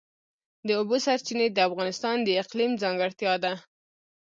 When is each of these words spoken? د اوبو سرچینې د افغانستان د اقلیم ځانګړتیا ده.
د 0.67 0.67
اوبو 0.79 0.95
سرچینې 1.05 1.47
د 1.51 1.57
افغانستان 1.69 2.15
د 2.23 2.29
اقلیم 2.41 2.71
ځانګړتیا 2.81 3.33
ده. 3.43 3.53